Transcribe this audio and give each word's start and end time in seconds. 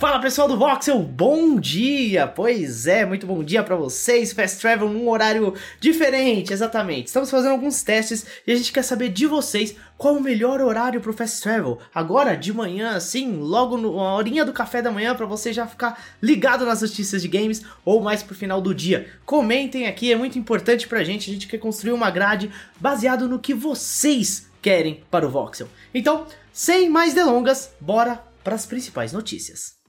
Fala 0.00 0.18
pessoal 0.18 0.48
do 0.48 0.56
Voxel, 0.56 0.98
bom 0.98 1.60
dia! 1.60 2.26
Pois 2.26 2.86
é, 2.86 3.04
muito 3.04 3.26
bom 3.26 3.44
dia 3.44 3.62
para 3.62 3.76
vocês. 3.76 4.32
Fast 4.32 4.58
Travel 4.58 4.88
num 4.88 5.06
horário 5.10 5.52
diferente, 5.78 6.54
exatamente. 6.54 7.08
Estamos 7.08 7.30
fazendo 7.30 7.50
alguns 7.50 7.82
testes 7.82 8.24
e 8.46 8.50
a 8.50 8.56
gente 8.56 8.72
quer 8.72 8.82
saber 8.82 9.10
de 9.10 9.26
vocês 9.26 9.76
qual 9.98 10.14
o 10.14 10.22
melhor 10.22 10.62
horário 10.62 11.02
pro 11.02 11.12
Fast 11.12 11.42
Travel. 11.42 11.78
Agora, 11.94 12.34
de 12.34 12.50
manhã, 12.50 12.92
assim, 12.96 13.30
logo 13.42 13.76
na 13.76 14.14
horinha 14.14 14.42
do 14.42 14.54
café 14.54 14.80
da 14.80 14.90
manhã, 14.90 15.14
para 15.14 15.26
você 15.26 15.52
já 15.52 15.66
ficar 15.66 16.02
ligado 16.22 16.64
nas 16.64 16.80
notícias 16.80 17.20
de 17.20 17.28
games 17.28 17.62
ou 17.84 18.00
mais 18.00 18.22
pro 18.22 18.34
final 18.34 18.62
do 18.62 18.74
dia. 18.74 19.06
Comentem 19.26 19.86
aqui, 19.86 20.10
é 20.10 20.16
muito 20.16 20.38
importante 20.38 20.88
pra 20.88 21.04
gente. 21.04 21.28
A 21.28 21.34
gente 21.34 21.46
quer 21.46 21.58
construir 21.58 21.92
uma 21.92 22.10
grade 22.10 22.50
baseado 22.80 23.28
no 23.28 23.38
que 23.38 23.52
vocês 23.52 24.48
querem 24.62 25.04
para 25.10 25.26
o 25.26 25.30
Voxel. 25.30 25.68
Então, 25.92 26.26
sem 26.50 26.88
mais 26.88 27.12
delongas, 27.12 27.74
bora 27.78 28.24
para 28.42 28.54
as 28.54 28.64
principais 28.64 29.12
notícias. 29.12 29.79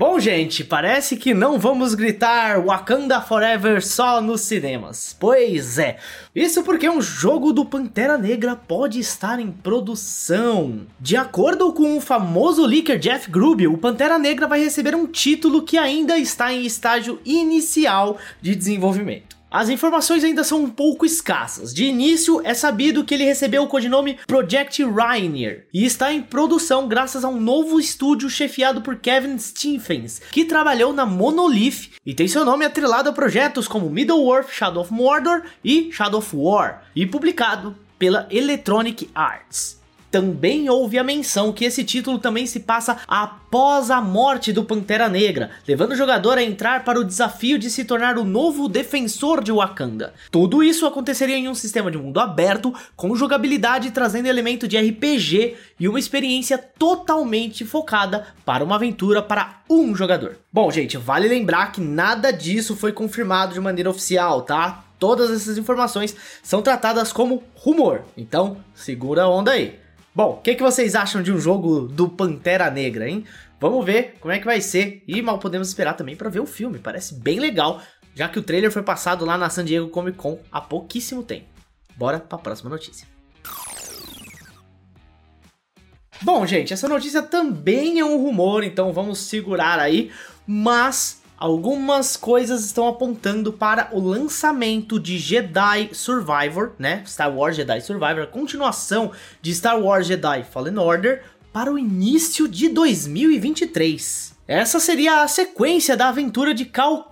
Bom, 0.00 0.18
gente, 0.18 0.64
parece 0.64 1.14
que 1.14 1.34
não 1.34 1.58
vamos 1.58 1.94
gritar 1.94 2.58
Wakanda 2.58 3.20
Forever 3.20 3.86
só 3.86 4.18
nos 4.22 4.40
cinemas. 4.40 5.14
Pois 5.20 5.78
é, 5.78 5.98
isso 6.34 6.62
porque 6.62 6.88
um 6.88 7.02
jogo 7.02 7.52
do 7.52 7.66
Pantera 7.66 8.16
Negra 8.16 8.56
pode 8.56 8.98
estar 8.98 9.38
em 9.38 9.52
produção. 9.52 10.86
De 10.98 11.18
acordo 11.18 11.70
com 11.74 11.98
o 11.98 12.00
famoso 12.00 12.64
leaker 12.64 12.98
Jeff 12.98 13.30
Grubb, 13.30 13.66
o 13.66 13.76
Pantera 13.76 14.18
Negra 14.18 14.46
vai 14.46 14.64
receber 14.64 14.94
um 14.94 15.06
título 15.06 15.64
que 15.64 15.76
ainda 15.76 16.16
está 16.16 16.50
em 16.50 16.64
estágio 16.64 17.20
inicial 17.22 18.16
de 18.40 18.54
desenvolvimento. 18.54 19.39
As 19.50 19.68
informações 19.68 20.22
ainda 20.22 20.44
são 20.44 20.62
um 20.62 20.70
pouco 20.70 21.04
escassas. 21.04 21.74
De 21.74 21.84
início, 21.84 22.40
é 22.44 22.54
sabido 22.54 23.04
que 23.04 23.14
ele 23.14 23.24
recebeu 23.24 23.64
o 23.64 23.66
codinome 23.66 24.16
Project 24.24 24.84
Rainier 24.84 25.66
e 25.74 25.84
está 25.84 26.12
em 26.12 26.22
produção 26.22 26.86
graças 26.86 27.24
a 27.24 27.28
um 27.28 27.40
novo 27.40 27.80
estúdio 27.80 28.30
chefiado 28.30 28.80
por 28.80 28.96
Kevin 28.96 29.36
Stephens, 29.38 30.20
que 30.30 30.44
trabalhou 30.44 30.92
na 30.92 31.04
Monolith 31.04 31.90
e 32.06 32.14
tem 32.14 32.28
seu 32.28 32.44
nome 32.44 32.64
atrelado 32.64 33.08
a 33.08 33.12
projetos 33.12 33.66
como 33.66 33.90
Middle-earth, 33.90 34.50
Shadow 34.52 34.82
of 34.82 34.92
Mordor 34.92 35.42
e 35.64 35.90
Shadow 35.90 36.20
of 36.20 36.30
War, 36.32 36.84
e 36.94 37.04
publicado 37.04 37.76
pela 37.98 38.28
Electronic 38.30 39.10
Arts. 39.12 39.79
Também 40.10 40.68
houve 40.68 40.98
a 40.98 41.04
menção 41.04 41.52
que 41.52 41.64
esse 41.64 41.84
título 41.84 42.18
também 42.18 42.46
se 42.46 42.60
passa 42.60 42.98
após 43.06 43.90
a 43.90 44.00
morte 44.00 44.52
do 44.52 44.64
Pantera 44.64 45.08
Negra, 45.08 45.50
levando 45.66 45.92
o 45.92 45.96
jogador 45.96 46.36
a 46.36 46.42
entrar 46.42 46.84
para 46.84 46.98
o 46.98 47.04
desafio 47.04 47.58
de 47.58 47.70
se 47.70 47.84
tornar 47.84 48.18
o 48.18 48.24
novo 48.24 48.68
defensor 48.68 49.42
de 49.42 49.52
Wakanda. 49.52 50.12
Tudo 50.30 50.62
isso 50.62 50.84
aconteceria 50.84 51.36
em 51.36 51.48
um 51.48 51.54
sistema 51.54 51.90
de 51.90 51.98
mundo 51.98 52.18
aberto, 52.18 52.74
com 52.96 53.14
jogabilidade 53.14 53.92
trazendo 53.92 54.26
elemento 54.26 54.66
de 54.66 54.76
RPG 54.76 55.56
e 55.78 55.88
uma 55.88 55.98
experiência 55.98 56.58
totalmente 56.58 57.64
focada 57.64 58.26
para 58.44 58.64
uma 58.64 58.74
aventura 58.74 59.22
para 59.22 59.60
um 59.70 59.94
jogador. 59.94 60.36
Bom, 60.52 60.70
gente, 60.70 60.96
vale 60.96 61.28
lembrar 61.28 61.70
que 61.70 61.80
nada 61.80 62.32
disso 62.32 62.74
foi 62.74 62.92
confirmado 62.92 63.54
de 63.54 63.60
maneira 63.60 63.90
oficial, 63.90 64.42
tá? 64.42 64.84
Todas 64.98 65.30
essas 65.30 65.56
informações 65.56 66.14
são 66.42 66.60
tratadas 66.60 67.12
como 67.12 67.42
rumor, 67.54 68.02
então 68.16 68.58
segura 68.74 69.22
a 69.22 69.28
onda 69.28 69.52
aí. 69.52 69.78
Bom, 70.20 70.32
o 70.32 70.36
que, 70.36 70.54
que 70.54 70.62
vocês 70.62 70.94
acham 70.94 71.22
de 71.22 71.32
um 71.32 71.40
jogo 71.40 71.88
do 71.88 72.06
Pantera 72.06 72.70
Negra, 72.70 73.08
hein? 73.08 73.24
Vamos 73.58 73.82
ver 73.86 74.18
como 74.20 74.30
é 74.30 74.38
que 74.38 74.44
vai 74.44 74.60
ser 74.60 75.02
e 75.08 75.22
mal 75.22 75.38
podemos 75.38 75.68
esperar 75.68 75.94
também 75.94 76.14
para 76.14 76.28
ver 76.28 76.40
o 76.40 76.46
filme. 76.46 76.78
Parece 76.78 77.14
bem 77.14 77.40
legal, 77.40 77.80
já 78.14 78.28
que 78.28 78.38
o 78.38 78.42
trailer 78.42 78.70
foi 78.70 78.82
passado 78.82 79.24
lá 79.24 79.38
na 79.38 79.48
San 79.48 79.64
Diego 79.64 79.88
Comic 79.88 80.18
Con 80.18 80.38
há 80.52 80.60
pouquíssimo 80.60 81.22
tempo. 81.22 81.46
Bora 81.96 82.20
para 82.20 82.36
a 82.36 82.42
próxima 82.42 82.68
notícia. 82.68 83.08
Bom, 86.20 86.44
gente, 86.44 86.74
essa 86.74 86.86
notícia 86.86 87.22
também 87.22 87.98
é 87.98 88.04
um 88.04 88.22
rumor, 88.22 88.62
então 88.62 88.92
vamos 88.92 89.20
segurar 89.20 89.78
aí, 89.78 90.12
mas 90.46 91.19
algumas 91.40 92.18
coisas 92.18 92.66
estão 92.66 92.86
apontando 92.86 93.50
para 93.50 93.88
o 93.92 93.98
lançamento 93.98 95.00
de 95.00 95.18
Jedi 95.18 95.88
Survivor, 95.94 96.72
né? 96.78 97.02
Star 97.06 97.34
Wars 97.34 97.56
Jedi 97.56 97.80
Survivor, 97.80 98.24
a 98.24 98.26
continuação 98.26 99.10
de 99.40 99.54
Star 99.54 99.80
Wars 99.80 100.06
Jedi 100.06 100.44
Fallen 100.44 100.78
Order, 100.78 101.24
para 101.50 101.72
o 101.72 101.78
início 101.78 102.46
de 102.46 102.68
2023. 102.68 104.38
Essa 104.50 104.80
seria 104.80 105.22
a 105.22 105.28
sequência 105.28 105.96
da 105.96 106.08
aventura 106.08 106.52
de 106.52 106.64
Cal 106.64 107.08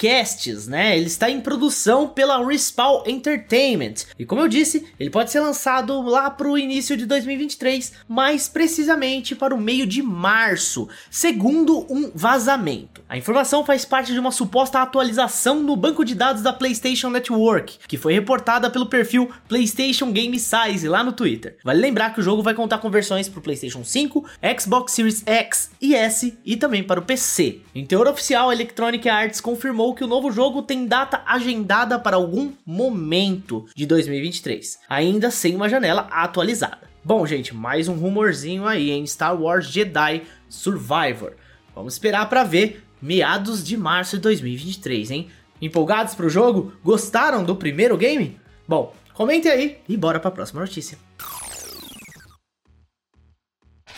né? 0.67 0.97
Ele 0.97 1.07
está 1.07 1.31
em 1.31 1.41
produção 1.41 2.09
pela 2.09 2.45
Respawn 2.45 3.05
Entertainment. 3.07 3.95
E 4.19 4.27
como 4.27 4.41
eu 4.41 4.49
disse, 4.49 4.89
ele 4.99 5.09
pode 5.09 5.31
ser 5.31 5.39
lançado 5.39 6.03
lá 6.03 6.31
para 6.31 6.49
o 6.49 6.59
início 6.59 6.97
de 6.97 7.07
2023, 7.07 7.93
mais 8.09 8.49
precisamente 8.49 9.37
para 9.37 9.55
o 9.55 9.61
meio 9.61 9.87
de 9.87 10.03
março, 10.03 10.89
segundo 11.13 11.87
um 11.89 12.11
vazamento. 12.13 13.03
A 13.09 13.17
informação 13.17 13.65
faz 13.65 13.85
parte 13.85 14.13
de 14.13 14.19
uma 14.19 14.33
suposta 14.33 14.83
atualização 14.83 15.63
no 15.63 15.77
banco 15.77 16.05
de 16.05 16.17
dados 16.17 16.43
da 16.43 16.53
PlayStation 16.53 17.09
Network, 17.09 17.79
que 17.87 17.97
foi 17.97 18.15
reportada 18.15 18.69
pelo 18.69 18.87
perfil 18.87 19.31
PlayStation 19.47 20.11
Game 20.11 20.37
Size 20.41 20.89
lá 20.89 21.05
no 21.05 21.13
Twitter. 21.13 21.57
Vale 21.63 21.81
lembrar 21.81 22.13
que 22.13 22.19
o 22.19 22.23
jogo 22.23 22.43
vai 22.43 22.55
contar 22.55 22.79
com 22.79 22.91
versões 22.91 23.29
para 23.29 23.39
o 23.39 23.43
PlayStation 23.43 23.85
5, 23.85 24.25
Xbox 24.61 24.93
Series 24.93 25.23
X 25.25 25.71
e 25.81 25.95
S 25.95 26.37
e 26.45 26.57
também 26.57 26.83
para 26.83 26.99
o 26.99 27.05
PC 27.05 27.28
PC. 27.29 27.61
Em 27.75 27.85
teor 27.85 28.09
oficial, 28.09 28.49
a 28.49 28.55
Electronic 28.55 29.07
Arts 29.07 29.39
confirmou 29.39 29.95
que 29.95 30.03
o 30.03 30.07
novo 30.07 30.33
jogo 30.33 30.63
tem 30.63 30.87
data 30.87 31.23
agendada 31.27 31.99
para 31.99 32.17
algum 32.17 32.53
momento 32.65 33.67
de 33.77 33.85
2023, 33.85 34.81
ainda 34.89 35.31
sem 35.31 35.55
uma 35.55 35.69
janela 35.69 36.09
atualizada. 36.11 36.89
Bom, 37.05 37.27
gente, 37.27 37.55
mais 37.55 37.87
um 37.87 37.95
rumorzinho 37.95 38.67
aí 38.67 38.91
em 38.91 39.07
Star 39.07 39.39
Wars 39.39 39.67
Jedi 39.67 40.23
Survivor. 40.49 41.35
Vamos 41.75 41.93
esperar 41.93 42.29
para 42.31 42.45
ver 42.45 42.83
meados 43.01 43.63
de 43.63 43.77
março 43.77 44.17
de 44.17 44.23
2023, 44.23 45.11
hein? 45.11 45.29
Empolgados 45.61 46.15
pro 46.15 46.31
jogo? 46.31 46.73
Gostaram 46.83 47.45
do 47.45 47.55
primeiro 47.55 47.97
game? 47.99 48.41
Bom, 48.67 48.95
comente 49.13 49.49
aí 49.49 49.79
e 49.87 49.99
bora 49.99 50.19
para 50.19 50.29
a 50.29 50.33
próxima 50.33 50.63
notícia. 50.63 50.97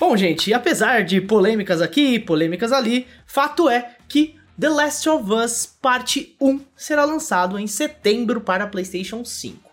Bom, 0.01 0.17
gente, 0.17 0.55
apesar 0.55 1.05
de 1.05 1.21
polêmicas 1.21 1.83
aqui, 1.83 2.19
polêmicas 2.19 2.73
ali, 2.73 3.07
fato 3.27 3.69
é 3.69 3.97
que 4.09 4.35
The 4.59 4.71
Last 4.71 5.07
of 5.07 5.31
Us 5.31 5.67
Parte 5.67 6.35
1 6.41 6.59
será 6.75 7.05
lançado 7.05 7.59
em 7.59 7.67
setembro 7.67 8.41
para 8.41 8.67
PlayStation 8.67 9.23
5. 9.23 9.71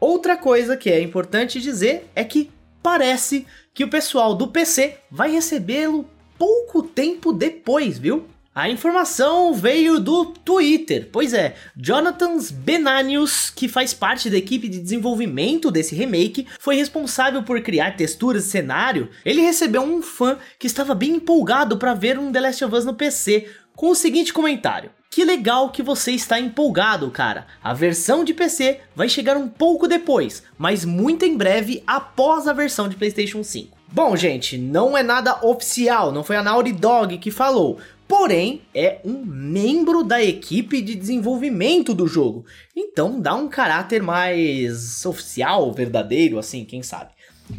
Outra 0.00 0.36
coisa 0.36 0.76
que 0.76 0.90
é 0.90 1.00
importante 1.00 1.60
dizer 1.60 2.10
é 2.12 2.24
que 2.24 2.50
parece 2.82 3.46
que 3.72 3.84
o 3.84 3.88
pessoal 3.88 4.34
do 4.34 4.48
PC 4.48 4.96
vai 5.08 5.30
recebê-lo 5.30 6.10
pouco 6.36 6.82
tempo 6.82 7.32
depois, 7.32 8.00
viu? 8.00 8.26
A 8.54 8.68
informação 8.68 9.54
veio 9.54 9.98
do 9.98 10.26
Twitter. 10.26 11.08
Pois 11.10 11.32
é, 11.32 11.54
Jonathan 11.74 12.36
Benanius, 12.52 13.48
que 13.48 13.66
faz 13.66 13.94
parte 13.94 14.28
da 14.28 14.36
equipe 14.36 14.68
de 14.68 14.78
desenvolvimento 14.78 15.70
desse 15.70 15.94
remake, 15.94 16.46
foi 16.60 16.76
responsável 16.76 17.42
por 17.42 17.58
criar 17.62 17.96
texturas 17.96 18.44
e 18.44 18.50
cenário. 18.50 19.08
Ele 19.24 19.40
recebeu 19.40 19.80
um 19.80 20.02
fã 20.02 20.36
que 20.58 20.66
estava 20.66 20.94
bem 20.94 21.12
empolgado 21.12 21.78
para 21.78 21.94
ver 21.94 22.18
um 22.18 22.30
The 22.30 22.40
Last 22.40 22.62
of 22.62 22.74
Us 22.74 22.84
no 22.84 22.92
PC, 22.92 23.48
com 23.74 23.88
o 23.88 23.94
seguinte 23.94 24.34
comentário: 24.34 24.90
que 25.10 25.24
legal 25.24 25.70
que 25.70 25.82
você 25.82 26.12
está 26.12 26.38
empolgado, 26.38 27.10
cara. 27.10 27.46
A 27.64 27.72
versão 27.72 28.22
de 28.22 28.34
PC 28.34 28.80
vai 28.94 29.08
chegar 29.08 29.36
um 29.36 29.48
pouco 29.48 29.88
depois, 29.88 30.42
mas 30.58 30.84
muito 30.84 31.24
em 31.24 31.36
breve 31.36 31.82
após 31.86 32.46
a 32.46 32.52
versão 32.52 32.86
de 32.86 32.96
PlayStation 32.96 33.42
5. 33.42 33.81
Bom, 33.94 34.16
gente, 34.16 34.56
não 34.56 34.96
é 34.96 35.02
nada 35.02 35.44
oficial, 35.46 36.12
não 36.12 36.24
foi 36.24 36.36
a 36.36 36.42
Naughty 36.42 36.72
Dog 36.72 37.18
que 37.18 37.30
falou, 37.30 37.78
porém 38.08 38.62
é 38.74 38.98
um 39.04 39.22
membro 39.22 40.02
da 40.02 40.22
equipe 40.22 40.80
de 40.80 40.94
desenvolvimento 40.94 41.92
do 41.92 42.06
jogo. 42.06 42.46
Então 42.74 43.20
dá 43.20 43.34
um 43.34 43.48
caráter 43.48 44.02
mais 44.02 45.04
oficial, 45.04 45.70
verdadeiro, 45.74 46.38
assim, 46.38 46.64
quem 46.64 46.82
sabe. 46.82 47.10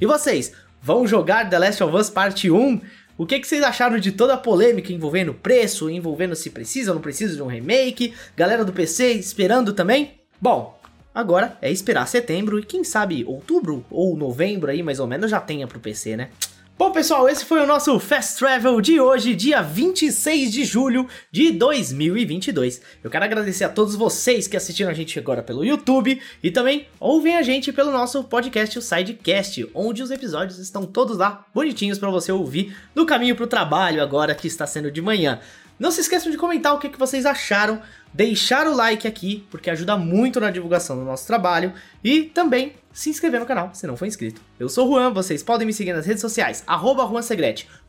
E 0.02 0.08
vocês, 0.08 0.52
vão 0.82 1.06
jogar 1.06 1.48
The 1.48 1.60
Last 1.60 1.84
of 1.84 1.96
Us 1.96 2.10
Parte 2.10 2.50
1? 2.50 2.82
O 3.16 3.28
que, 3.28 3.40
que 3.40 3.48
vocês 3.48 3.62
acharam 3.62 4.00
de 4.00 4.12
toda 4.12 4.34
a 4.34 4.38
polêmica 4.38 4.92
envolvendo 4.92 5.36
preço, 5.36 5.88
envolvendo 5.88 6.36
se 6.36 6.50
precisa 6.50 6.90
ou 6.90 6.96
não 6.96 7.02
precisa 7.04 7.36
de 7.36 7.44
um 7.44 7.48
remake? 7.48 8.12
Galera 8.36 8.66
do 8.66 8.74
PC 8.74 9.14
esperando 9.14 9.72
também? 9.72 10.20
Bom, 10.42 10.76
agora 11.14 11.58
é 11.62 11.72
esperar 11.72 12.08
setembro 12.08 12.60
e 12.60 12.64
quem 12.64 12.84
sabe 12.84 13.24
outubro 13.26 13.86
ou 13.90 14.16
novembro 14.16 14.72
aí 14.72 14.82
mais 14.82 15.00
ou 15.00 15.08
menos 15.08 15.32
já 15.32 15.40
tenha 15.40 15.68
pro 15.68 15.80
PC, 15.80 16.18
né? 16.18 16.30
Bom, 16.76 16.92
pessoal, 16.92 17.30
esse 17.30 17.46
foi 17.46 17.62
o 17.62 17.68
nosso 17.68 18.00
Fast 18.00 18.40
Travel 18.40 18.82
de 18.82 19.00
hoje, 19.00 19.36
dia 19.36 19.62
26 19.62 20.52
de 20.52 20.66
julho 20.66 21.08
de 21.32 21.52
2022. 21.52 22.82
Eu 23.04 23.12
quero 23.12 23.24
agradecer 23.24 23.64
a 23.64 23.70
todos 23.70 23.96
vocês 23.96 24.48
que 24.48 24.58
assistiram 24.58 24.90
a 24.90 24.94
gente 24.94 25.20
agora 25.20 25.44
pelo 25.44 25.64
YouTube 25.64 26.20
e 26.42 26.50
também 26.50 26.88
ouvem 27.00 27.38
a 27.38 27.44
gente 27.44 27.72
pelo 27.72 27.92
nosso 27.92 28.24
podcast, 28.24 28.80
o 28.80 28.82
Sidecast, 28.82 29.70
onde 29.72 30.02
os 30.02 30.10
episódios 30.10 30.58
estão 30.58 30.84
todos 30.84 31.20
lá 31.20 31.46
bonitinhos 31.54 32.00
para 32.00 32.10
você 32.10 32.32
ouvir 32.32 32.76
no 32.96 33.06
caminho 33.06 33.36
para 33.36 33.46
o 33.46 33.48
trabalho 33.48 34.02
agora 34.02 34.34
que 34.34 34.48
está 34.48 34.66
sendo 34.66 34.90
de 34.90 35.02
manhã. 35.02 35.40
Não 35.84 35.92
se 35.92 36.00
esqueçam 36.00 36.32
de 36.32 36.38
comentar 36.38 36.74
o 36.74 36.80
que, 36.80 36.88
que 36.88 36.98
vocês 36.98 37.26
acharam, 37.26 37.82
deixar 38.14 38.68
o 38.68 38.74
like 38.74 39.06
aqui, 39.06 39.46
porque 39.52 39.70
ajuda 39.70 39.98
muito 39.98 40.40
na 40.40 40.50
divulgação 40.50 40.96
do 40.96 41.04
nosso 41.04 41.28
trabalho, 41.28 41.74
e 42.02 42.22
também 42.22 42.78
se 42.94 43.10
inscrever 43.10 43.42
no 43.42 43.46
canal 43.46 43.70
se 43.74 43.86
não 43.86 43.98
for 43.98 44.06
inscrito. 44.06 44.40
Eu 44.58 44.70
sou 44.70 44.88
o 44.88 44.94
Juan, 44.94 45.12
vocês 45.12 45.44
podem 45.44 45.68
me 45.68 45.74
seguir 45.74 45.92
nas 45.92 46.06
redes 46.06 46.22
sociais, 46.22 46.64
arroba 46.66 47.06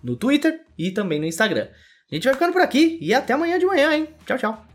no 0.02 0.16
Twitter 0.16 0.60
e 0.76 0.90
também 0.90 1.20
no 1.20 1.26
Instagram. 1.26 1.68
A 2.10 2.14
gente 2.16 2.24
vai 2.24 2.34
ficando 2.34 2.52
por 2.52 2.62
aqui 2.62 2.98
e 3.00 3.14
até 3.14 3.32
amanhã 3.32 3.60
de 3.60 3.64
manhã, 3.64 3.94
hein? 3.94 4.08
Tchau, 4.26 4.38
tchau. 4.38 4.73